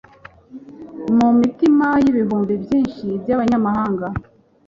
mu 1.17 1.27
mitima 1.39 1.87
y'ibihumbi 2.03 2.53
byinshi 2.63 3.05
by'abanyamahanga. 3.21 4.07